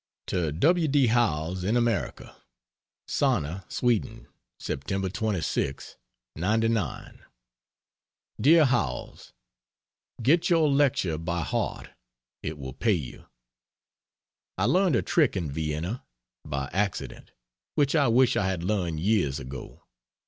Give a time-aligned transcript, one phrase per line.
[0.25, 0.87] To W.
[0.87, 1.05] D.
[1.05, 2.35] Howells, in America:
[3.07, 4.27] SANNA, SWEDEN,
[4.59, 5.13] Sept.
[5.13, 5.97] 26,
[6.35, 7.19] '99.
[8.41, 9.33] DEAR HOWELLS,
[10.23, 11.91] Get your lecture by heart
[12.41, 13.27] it will pay you.
[14.57, 16.03] I learned a trick in Vienna
[16.43, 17.29] by accident
[17.75, 19.83] which I wish I had learned years ago.